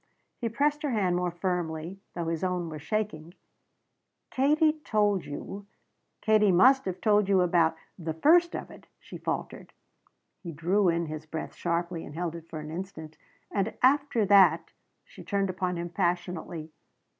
[0.39, 3.35] He pressed her hand more firmly, though his own was shaking.
[4.31, 5.67] "Katie told you
[6.21, 9.73] Katie must have told you about the first of it" She faltered.
[10.41, 13.15] He drew in his breath sharply and held it for an instant.
[13.51, 14.71] "And after that"
[15.05, 16.71] She turned upon him passionately.